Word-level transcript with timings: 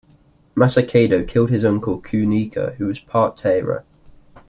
Masakado 0.55 1.27
killed 1.27 1.51
his 1.51 1.63
uncle 1.63 2.01
Kunika 2.01 2.73
who 2.77 2.87
was 2.87 2.99
part 2.99 3.37
Taira. 3.37 3.85